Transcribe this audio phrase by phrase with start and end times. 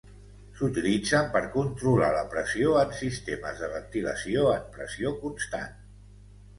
[0.59, 5.81] S'utilitzen per controlar la pressió en sistemes de ventilació en pressió constant.